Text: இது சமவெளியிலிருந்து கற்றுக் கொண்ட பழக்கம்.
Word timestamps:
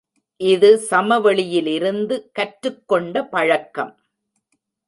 இது 0.41 0.69
சமவெளியிலிருந்து 0.89 2.15
கற்றுக் 2.31 2.83
கொண்ட 2.87 3.23
பழக்கம். 3.25 3.93